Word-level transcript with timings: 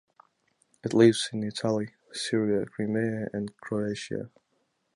It 0.83 0.95
lives 0.95 1.29
in 1.31 1.43
Italy, 1.43 1.93
Syria, 2.11 2.65
Crimea 2.65 3.27
and 3.33 3.55
Croatia. 3.57 4.31